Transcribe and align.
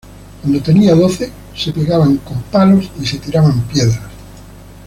Cuando 0.41 0.59
tenían 0.63 0.99
doce, 0.99 1.31
se 1.55 1.71
pegaban 1.71 2.17
con 2.17 2.41
palos 2.51 2.89
y 2.99 3.05
se 3.05 3.19
tiraban 3.19 3.61
piedras. 3.67 3.99